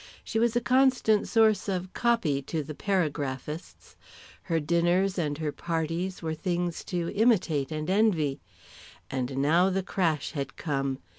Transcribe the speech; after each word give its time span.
She 0.23 0.39
was 0.39 0.55
a 0.55 0.61
constant 0.61 1.27
source 1.27 1.69
of 1.69 1.93
"copy" 1.93 2.41
to 2.41 2.63
the 2.63 2.73
paragraphists; 2.73 3.95
her 4.41 4.59
dinners 4.59 5.19
and 5.19 5.37
her 5.37 5.51
parties 5.51 6.23
were 6.23 6.33
things 6.33 6.83
to 6.85 7.11
imitate 7.13 7.71
and 7.71 7.87
envy. 7.87 8.39
And 9.11 9.37
now 9.37 9.69
the 9.69 9.83
crash 9.83 10.31
had 10.31 10.57
come. 10.57 10.97